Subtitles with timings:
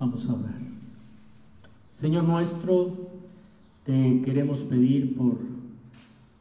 [0.00, 0.58] Vamos a orar.
[1.92, 3.10] Señor nuestro,
[3.84, 5.36] te queremos pedir por,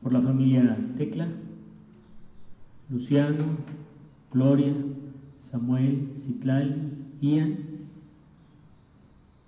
[0.01, 1.27] por la familia Tecla,
[2.89, 3.43] Luciano,
[4.31, 4.73] Gloria,
[5.39, 6.73] Samuel, Citlali,
[7.19, 7.57] Ian,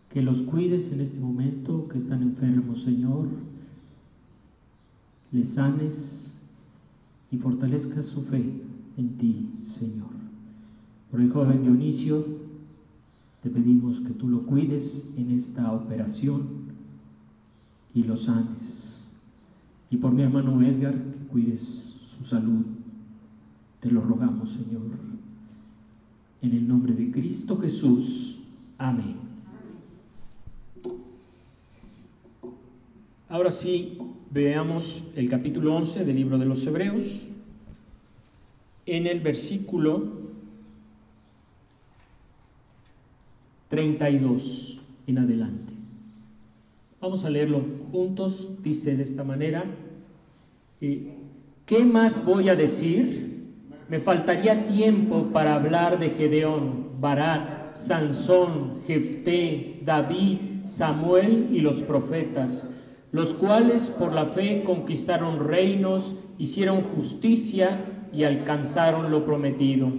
[0.10, 3.30] que los cuides en este momento, que están enfermos, Señor,
[5.32, 6.36] les sanes
[7.32, 8.44] y fortalezcas su fe
[8.98, 10.10] en ti, Señor.
[11.10, 12.41] Por el joven Dionisio,
[13.42, 16.72] te pedimos que tú lo cuides en esta operación
[17.94, 19.04] y lo sanes.
[19.90, 22.66] Y por mi hermano Edgar, que cuides su salud.
[23.80, 24.82] Te lo rogamos, Señor.
[26.42, 28.44] En el nombre de Cristo Jesús.
[28.78, 29.16] Amén.
[33.28, 33.98] Ahora sí,
[34.30, 37.28] veamos el capítulo 11 del libro de los Hebreos.
[38.86, 40.21] En el versículo
[43.72, 45.74] 32 en adelante.
[47.00, 47.62] Vamos a leerlo
[47.94, 48.62] juntos.
[48.62, 49.64] Dice de esta manera,
[50.80, 53.48] ¿qué más voy a decir?
[53.88, 62.70] Me faltaría tiempo para hablar de Gedeón, Barak, Sansón, Jefté, David, Samuel y los profetas,
[63.14, 69.94] los cuales por la fe conquistaron reinos, hicieron justicia y alcanzaron lo prometido.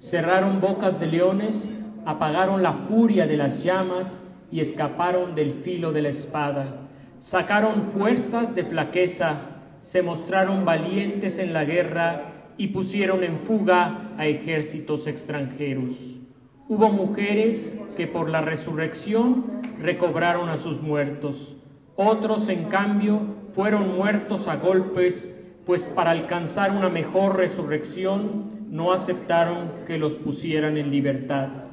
[0.00, 1.70] Cerraron bocas de leones
[2.04, 6.88] apagaron la furia de las llamas y escaparon del filo de la espada.
[7.18, 9.36] Sacaron fuerzas de flaqueza,
[9.80, 16.20] se mostraron valientes en la guerra y pusieron en fuga a ejércitos extranjeros.
[16.68, 19.44] Hubo mujeres que por la resurrección
[19.80, 21.56] recobraron a sus muertos.
[21.96, 23.20] Otros, en cambio,
[23.52, 30.76] fueron muertos a golpes, pues para alcanzar una mejor resurrección no aceptaron que los pusieran
[30.76, 31.63] en libertad.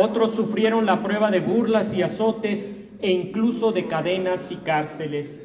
[0.00, 5.44] Otros sufrieron la prueba de burlas y azotes e incluso de cadenas y cárceles.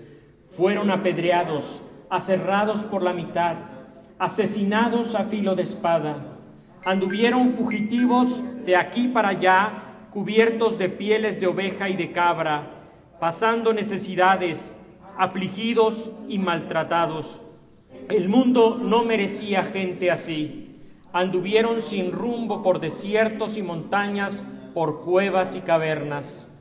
[0.51, 3.55] Fueron apedreados, aserrados por la mitad,
[4.19, 6.37] asesinados a filo de espada.
[6.85, 12.67] Anduvieron fugitivos de aquí para allá, cubiertos de pieles de oveja y de cabra,
[13.19, 14.77] pasando necesidades,
[15.17, 17.41] afligidos y maltratados.
[18.07, 20.62] El mundo no merecía gente así
[21.13, 24.43] anduvieron sin rumbo por desiertos y montañas,
[24.73, 26.51] por cuevas y cavernas.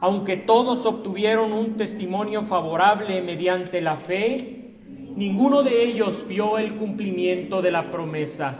[0.00, 4.74] Aunque todos obtuvieron un testimonio favorable mediante la fe,
[5.14, 8.58] ninguno de ellos vio el cumplimiento de la promesa.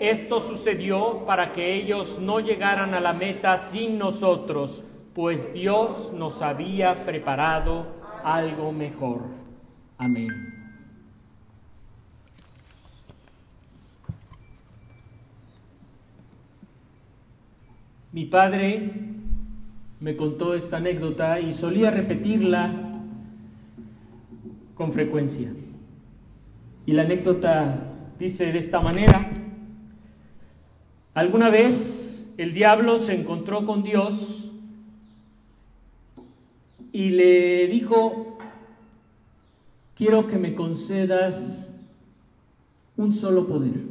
[0.00, 6.40] Esto sucedió para que ellos no llegaran a la meta sin nosotros, pues Dios nos
[6.40, 7.86] había preparado
[8.24, 9.24] algo mejor.
[9.98, 10.59] Amén.
[18.12, 18.90] Mi padre
[20.00, 22.72] me contó esta anécdota y solía repetirla
[24.74, 25.52] con frecuencia.
[26.86, 29.30] Y la anécdota dice de esta manera,
[31.14, 34.50] alguna vez el diablo se encontró con Dios
[36.90, 38.38] y le dijo,
[39.94, 41.72] quiero que me concedas
[42.96, 43.84] un solo poder.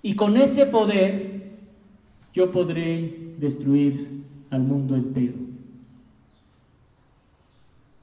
[0.00, 1.31] Y con ese poder
[2.32, 5.34] yo podré destruir al mundo entero.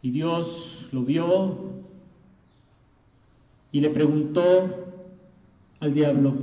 [0.01, 1.57] Y Dios lo vio
[3.71, 4.69] y le preguntó
[5.79, 6.35] al diablo,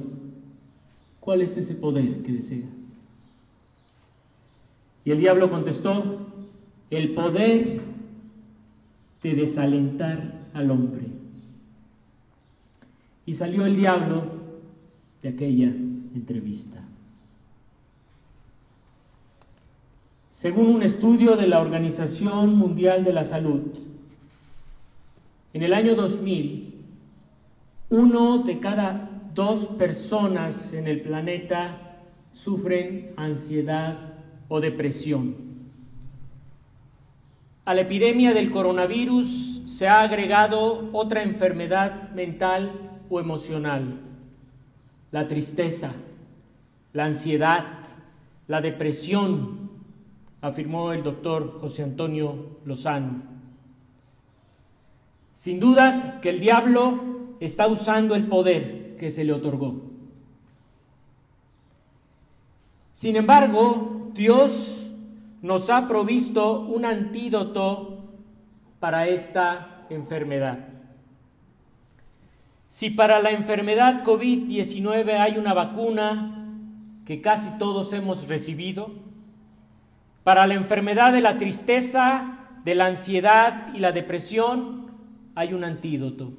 [1.21, 2.69] ¿cuál es ese poder que deseas?
[5.05, 6.27] Y el diablo contestó,
[6.91, 7.81] el poder
[9.23, 11.07] de desalentar al hombre.
[13.25, 14.23] Y salió el diablo
[15.23, 15.69] de aquella
[16.15, 16.86] entrevista.
[20.37, 23.63] Según un estudio de la Organización Mundial de la Salud,
[25.55, 26.75] en el año 2000,
[27.89, 32.03] uno de cada dos personas en el planeta
[32.35, 33.97] sufren ansiedad
[34.49, 35.37] o depresión.
[37.65, 42.73] A la epidemia del coronavirus se ha agregado otra enfermedad mental
[43.09, 44.01] o emocional,
[45.13, 45.93] la tristeza,
[46.93, 47.65] la ansiedad,
[48.49, 49.66] la depresión,
[50.41, 53.23] afirmó el doctor José Antonio Lozano.
[55.33, 59.83] Sin duda que el diablo está usando el poder que se le otorgó.
[62.93, 64.95] Sin embargo, Dios
[65.43, 67.99] nos ha provisto un antídoto
[68.81, 70.69] para esta enfermedad.
[72.69, 76.47] Si para la enfermedad COVID-19 hay una vacuna
[77.05, 78.91] que casi todos hemos recibido,
[80.27, 84.91] Para la enfermedad de la tristeza, de la ansiedad y la depresión
[85.37, 86.33] hay un antídoto.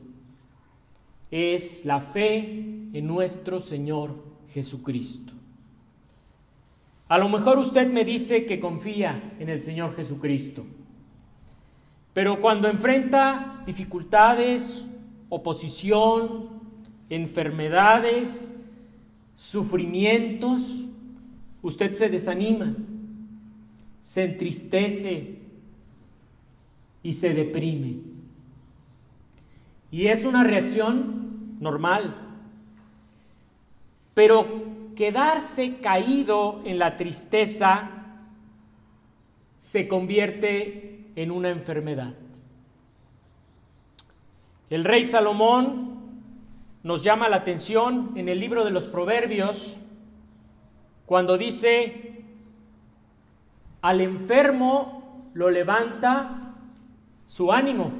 [1.31, 2.39] Es la fe
[2.91, 5.31] en nuestro Señor Jesucristo.
[7.07, 10.65] A lo mejor usted me dice que confía en el Señor Jesucristo,
[12.13, 14.89] pero cuando enfrenta dificultades,
[15.29, 16.49] oposición,
[17.09, 18.53] enfermedades,
[19.33, 20.87] sufrimientos,
[21.61, 22.75] usted se desanima,
[24.01, 25.39] se entristece
[27.03, 27.97] y se deprime.
[29.91, 32.15] Y es una reacción normal.
[34.13, 34.47] Pero
[34.95, 37.91] quedarse caído en la tristeza
[39.57, 42.13] se convierte en una enfermedad.
[44.69, 45.97] El rey Salomón
[46.83, 49.77] nos llama la atención en el libro de los Proverbios
[51.05, 52.16] cuando dice,
[53.81, 56.53] al enfermo lo levanta
[57.27, 57.91] su ánimo,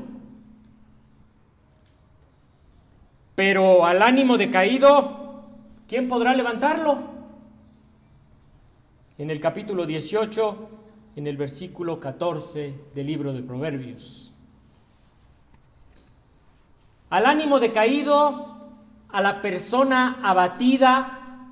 [3.36, 5.44] pero al ánimo decaído,
[5.88, 6.98] ¿quién podrá levantarlo?
[9.18, 10.70] En el capítulo 18,
[11.16, 14.34] en el versículo 14 del libro de Proverbios.
[17.10, 18.58] Al ánimo decaído,
[19.10, 21.48] a la persona abatida,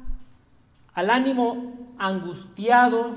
[0.93, 3.13] al ánimo angustiado,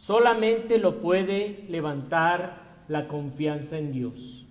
[0.00, 4.46] solamente lo puede levantar la confianza en Dios.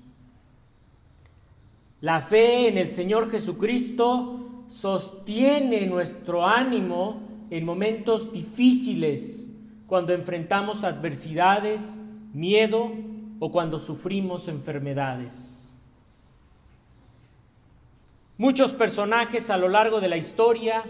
[2.02, 9.52] La fe en el Señor Jesucristo sostiene nuestro ánimo en momentos difíciles,
[9.88, 11.98] cuando enfrentamos adversidades,
[12.32, 12.92] miedo
[13.40, 15.74] o cuando sufrimos enfermedades.
[18.38, 20.84] Muchos personajes a lo largo de la historia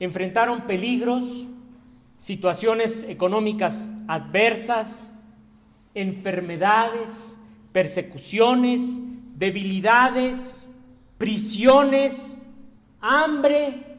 [0.00, 1.46] enfrentaron peligros,
[2.20, 5.10] situaciones económicas adversas,
[5.94, 7.38] enfermedades,
[7.72, 8.98] persecuciones,
[9.38, 10.66] debilidades,
[11.16, 12.42] prisiones,
[13.00, 13.96] hambre,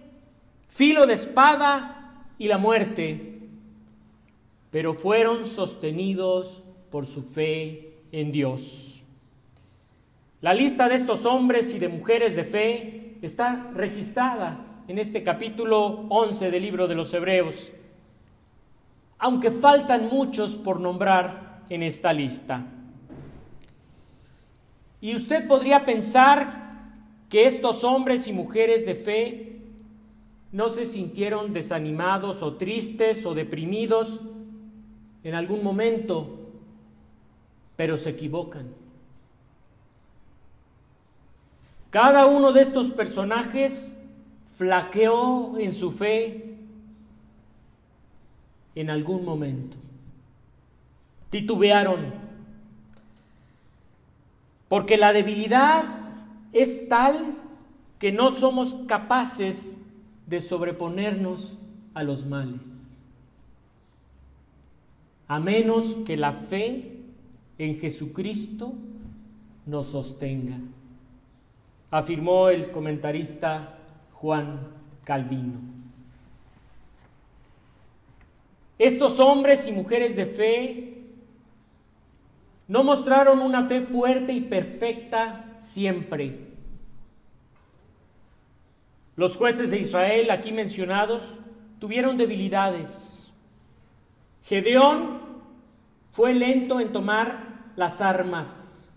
[0.67, 3.39] filo de espada y la muerte,
[4.69, 9.03] pero fueron sostenidos por su fe en Dios.
[10.41, 16.05] La lista de estos hombres y de mujeres de fe está registrada en este capítulo
[16.09, 17.71] 11 del libro de los Hebreos,
[19.21, 22.65] aunque faltan muchos por nombrar en esta lista.
[24.99, 26.71] Y usted podría pensar
[27.29, 29.61] que estos hombres y mujeres de fe
[30.51, 34.21] no se sintieron desanimados o tristes o deprimidos
[35.23, 36.39] en algún momento,
[37.75, 38.73] pero se equivocan.
[41.91, 43.95] Cada uno de estos personajes
[44.49, 46.50] flaqueó en su fe
[48.75, 49.77] en algún momento.
[51.29, 52.13] Titubearon.
[54.67, 55.85] Porque la debilidad
[56.53, 57.37] es tal
[57.99, 59.77] que no somos capaces
[60.27, 61.57] de sobreponernos
[61.93, 62.97] a los males.
[65.27, 66.99] A menos que la fe
[67.57, 68.73] en Jesucristo
[69.65, 70.57] nos sostenga
[71.91, 73.77] afirmó el comentarista
[74.13, 74.59] Juan
[75.03, 75.59] Calvino.
[78.81, 81.03] Estos hombres y mujeres de fe
[82.67, 86.47] no mostraron una fe fuerte y perfecta siempre.
[89.15, 91.37] Los jueces de Israel aquí mencionados
[91.77, 93.31] tuvieron debilidades.
[94.41, 95.19] Gedeón
[96.11, 98.91] fue lento en tomar las armas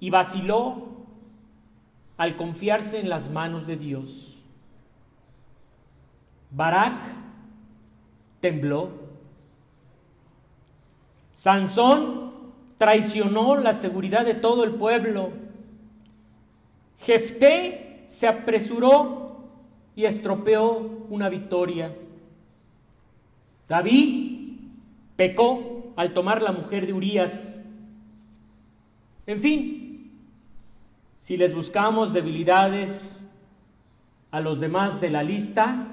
[0.00, 1.04] y vaciló
[2.16, 4.42] al confiarse en las manos de Dios.
[6.50, 7.23] Barak
[8.44, 8.90] tembló.
[11.32, 12.30] Sansón
[12.76, 15.30] traicionó la seguridad de todo el pueblo.
[16.98, 19.46] Jefté se apresuró
[19.96, 21.96] y estropeó una victoria.
[23.66, 24.58] David
[25.16, 27.62] pecó al tomar la mujer de Urías.
[29.26, 30.12] En fin,
[31.16, 33.26] si les buscamos debilidades
[34.30, 35.88] a los demás de la lista,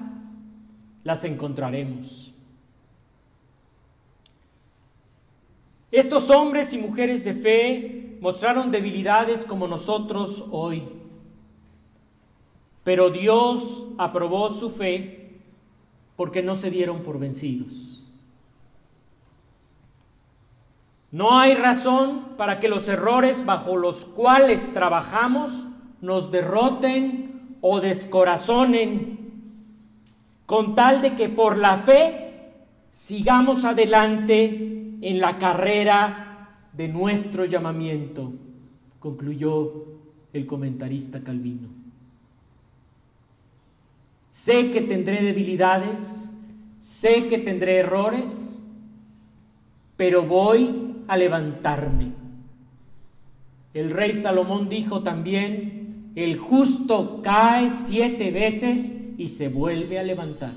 [1.02, 2.31] las encontraremos.
[5.92, 10.84] Estos hombres y mujeres de fe mostraron debilidades como nosotros hoy,
[12.82, 15.36] pero Dios aprobó su fe
[16.16, 18.08] porque no se dieron por vencidos.
[21.10, 25.68] No hay razón para que los errores bajo los cuales trabajamos
[26.00, 29.30] nos derroten o descorazonen,
[30.46, 32.54] con tal de que por la fe
[32.92, 34.71] sigamos adelante
[35.02, 38.32] en la carrera de nuestro llamamiento,
[39.00, 39.84] concluyó
[40.32, 41.68] el comentarista Calvino.
[44.30, 46.32] Sé que tendré debilidades,
[46.78, 48.64] sé que tendré errores,
[49.96, 52.12] pero voy a levantarme.
[53.74, 60.54] El rey Salomón dijo también, el justo cae siete veces y se vuelve a levantar.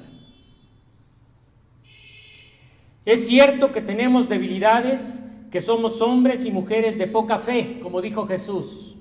[3.06, 5.22] Es cierto que tenemos debilidades,
[5.52, 8.96] que somos hombres y mujeres de poca fe, como dijo Jesús.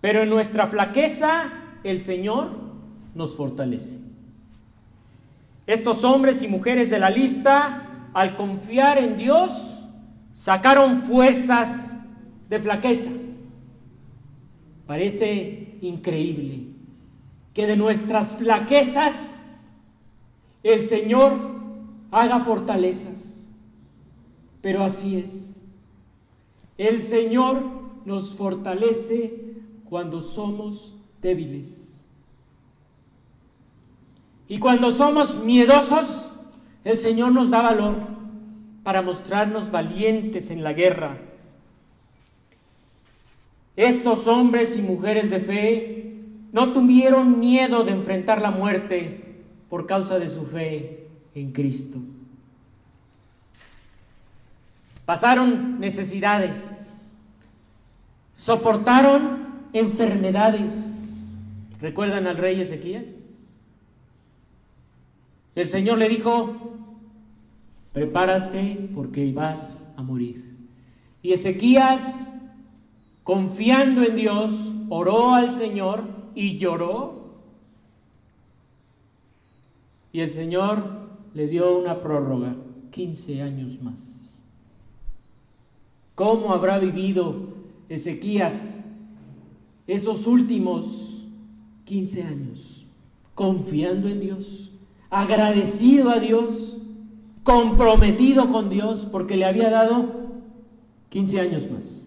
[0.00, 1.52] Pero en nuestra flaqueza
[1.84, 2.50] el Señor
[3.14, 4.00] nos fortalece.
[5.66, 9.84] Estos hombres y mujeres de la lista, al confiar en Dios,
[10.32, 11.94] sacaron fuerzas
[12.48, 13.10] de flaqueza.
[14.86, 16.66] Parece increíble
[17.54, 19.44] que de nuestras flaquezas
[20.62, 21.55] el Señor
[22.10, 23.48] haga fortalezas.
[24.60, 25.64] Pero así es.
[26.78, 27.62] El Señor
[28.04, 29.54] nos fortalece
[29.88, 32.02] cuando somos débiles.
[34.48, 36.28] Y cuando somos miedosos,
[36.84, 37.96] el Señor nos da valor
[38.84, 41.18] para mostrarnos valientes en la guerra.
[43.74, 46.22] Estos hombres y mujeres de fe
[46.52, 51.05] no tuvieron miedo de enfrentar la muerte por causa de su fe
[51.36, 51.98] en Cristo.
[55.04, 57.06] Pasaron necesidades,
[58.34, 61.30] soportaron enfermedades.
[61.80, 63.08] ¿Recuerdan al rey Ezequías?
[65.54, 66.72] El Señor le dijo,
[67.92, 70.56] prepárate porque vas a morir.
[71.22, 72.32] Y Ezequías,
[73.22, 77.36] confiando en Dios, oró al Señor y lloró.
[80.12, 82.56] Y el Señor le dio una prórroga,
[82.92, 84.34] 15 años más.
[86.14, 87.34] ¿Cómo habrá vivido
[87.90, 88.82] Ezequías
[89.86, 91.26] esos últimos
[91.84, 92.86] 15 años?
[93.34, 94.72] Confiando en Dios,
[95.10, 96.78] agradecido a Dios,
[97.44, 100.06] comprometido con Dios porque le había dado
[101.10, 102.02] 15 años más.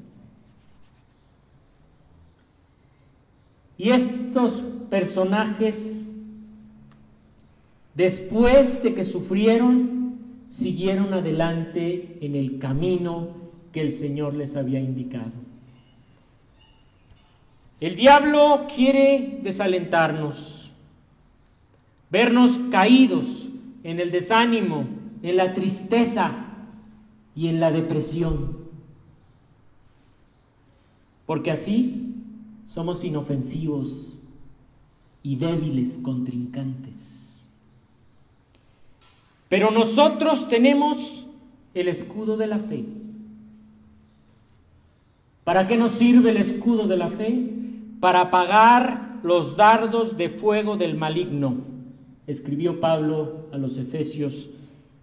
[3.77, 6.08] Y estos personajes
[7.99, 10.15] Después de que sufrieron,
[10.47, 13.27] siguieron adelante en el camino
[13.73, 15.33] que el Señor les había indicado.
[17.81, 20.71] El diablo quiere desalentarnos,
[22.09, 23.49] vernos caídos
[23.83, 24.85] en el desánimo,
[25.21, 26.31] en la tristeza
[27.35, 28.59] y en la depresión.
[31.25, 32.15] Porque así
[32.65, 34.13] somos inofensivos
[35.21, 37.28] y débiles contrincantes.
[39.49, 41.27] Pero nosotros tenemos
[41.73, 42.85] el escudo de la fe.
[45.43, 47.49] ¿Para qué nos sirve el escudo de la fe?
[47.99, 51.57] Para apagar los dardos de fuego del maligno,
[52.27, 54.51] escribió Pablo a los Efesios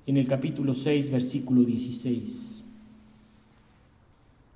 [0.07, 2.63] en el capítulo 6, versículo 16.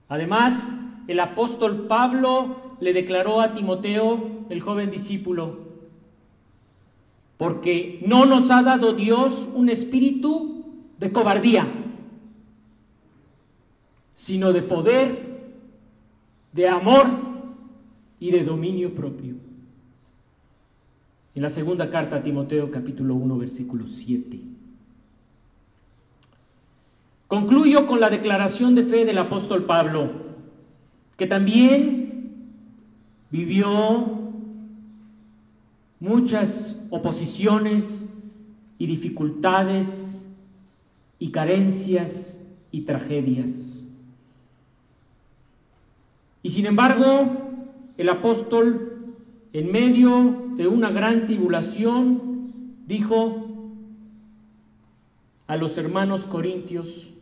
[0.09, 0.73] Además,
[1.09, 5.70] el apóstol Pablo le declaró a Timoteo, el joven discípulo,
[7.41, 10.63] porque no nos ha dado Dios un espíritu
[10.99, 11.67] de cobardía,
[14.13, 15.41] sino de poder,
[16.53, 17.07] de amor
[18.21, 19.37] y de dominio propio.
[21.35, 24.39] En la segunda carta a Timoteo capítulo 1 versículo 7.
[27.27, 30.11] Concluyo con la declaración de fe del apóstol Pablo,
[31.17, 32.35] que también
[33.31, 34.30] vivió
[36.01, 38.09] muchas oposiciones
[38.79, 40.27] y dificultades
[41.19, 42.41] y carencias
[42.73, 43.85] y tragedias.
[46.43, 47.51] Y sin embargo,
[47.99, 49.15] el apóstol,
[49.53, 53.47] en medio de una gran tribulación, dijo
[55.47, 57.13] a los hermanos corintios,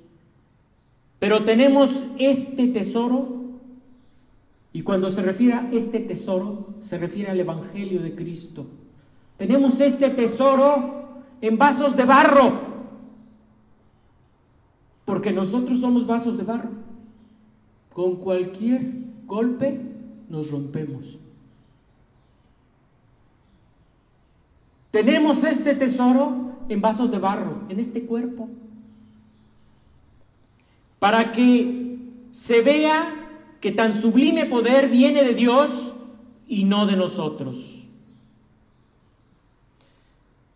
[1.18, 3.38] pero tenemos este tesoro
[4.72, 8.66] y cuando se refiere a este tesoro, se refiere al Evangelio de Cristo.
[9.37, 12.52] Tenemos este tesoro en vasos de barro,
[15.04, 16.70] porque nosotros somos vasos de barro.
[17.92, 18.92] Con cualquier
[19.26, 19.80] golpe
[20.28, 21.18] nos rompemos.
[24.90, 28.48] Tenemos este tesoro en vasos de barro, en este cuerpo,
[30.98, 31.98] para que
[32.30, 33.27] se vea
[33.60, 35.94] que tan sublime poder viene de Dios
[36.46, 37.86] y no de nosotros.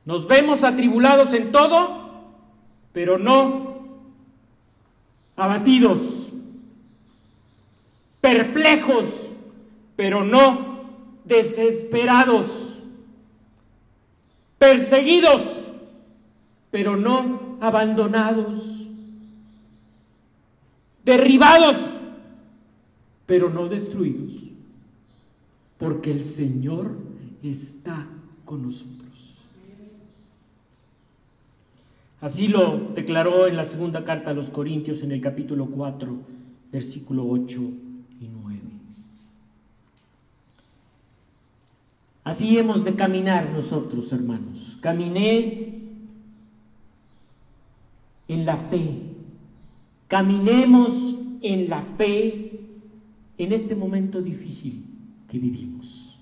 [0.04, 2.25] Nos vemos atribulados en todo,
[2.92, 3.73] pero no
[5.37, 6.30] abatidos,
[8.21, 9.30] perplejos,
[9.97, 10.82] pero no
[11.25, 12.82] desesperados,
[14.59, 15.66] perseguidos,
[16.71, 18.88] pero no abandonados,
[21.04, 22.00] derribados,
[23.33, 24.45] pero no destruidos,
[25.79, 26.99] porque el Señor
[27.43, 28.07] está
[28.45, 29.39] con nosotros.
[32.21, 36.15] Así lo declaró en la segunda carta a los Corintios en el capítulo 4,
[36.71, 37.59] versículo 8
[38.21, 38.61] y 9.
[42.25, 44.77] Así hemos de caminar nosotros, hermanos.
[44.83, 45.79] Caminé
[48.29, 48.99] en la fe.
[50.07, 52.62] Caminemos en la fe
[53.44, 54.84] en este momento difícil
[55.28, 56.18] que vivimos.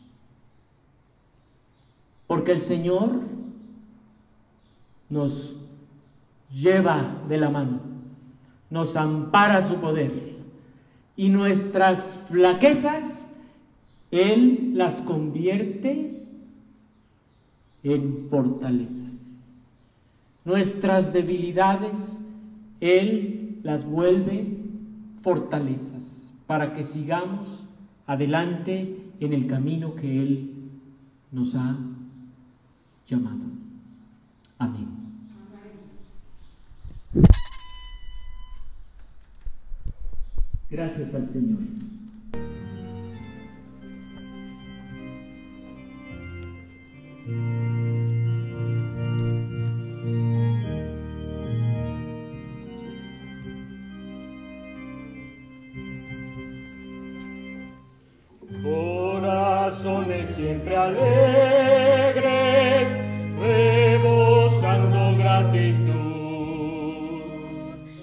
[2.26, 3.10] Porque el Señor
[5.08, 5.56] nos
[6.50, 7.80] lleva de la mano,
[8.70, 10.36] nos ampara su poder
[11.16, 13.36] y nuestras flaquezas
[14.10, 16.24] Él las convierte
[17.82, 19.50] en fortalezas.
[20.44, 22.24] Nuestras debilidades
[22.80, 24.56] Él las vuelve
[25.20, 26.19] fortalezas
[26.50, 27.68] para que sigamos
[28.08, 30.52] adelante en el camino que Él
[31.30, 31.78] nos ha
[33.06, 33.46] llamado.
[34.58, 34.88] Amén.
[40.68, 41.60] Gracias al Señor.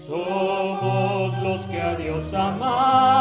[0.08, 3.17] Somos los que a Dios amamos,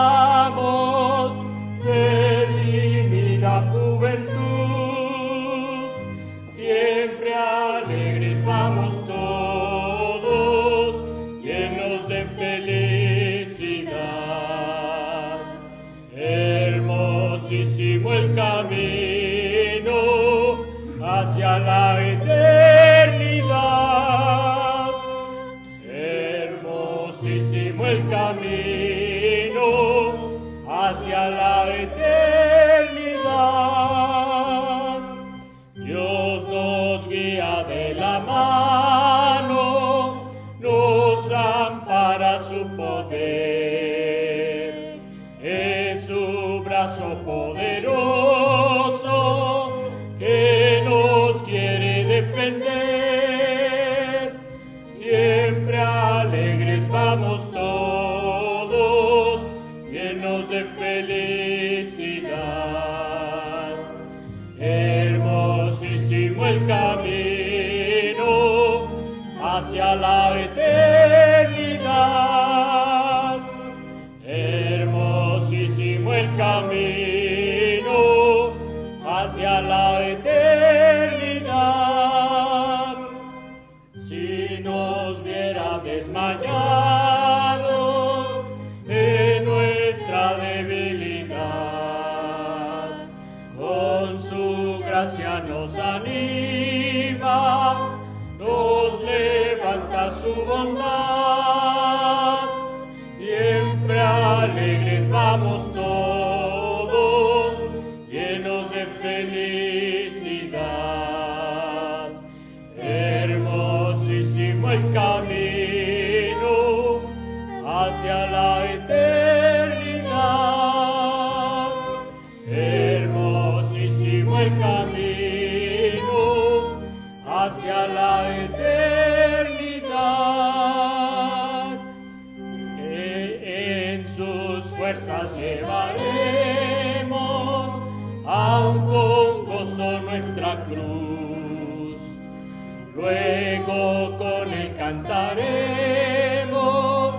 [145.17, 147.17] cantaremos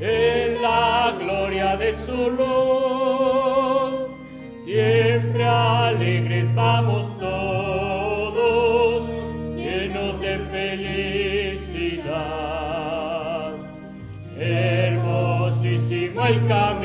[0.00, 4.06] en la gloria de su luz.
[4.50, 9.10] Siempre alegres vamos todos,
[9.56, 11.88] llenos de felicidad.
[14.38, 16.77] Hermosísimo el camino